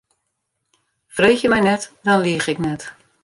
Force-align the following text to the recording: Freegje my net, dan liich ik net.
Freegje 1.15 1.49
my 1.51 1.59
net, 1.69 1.91
dan 2.01 2.19
liich 2.21 2.47
ik 2.47 2.57
net. 2.57 2.83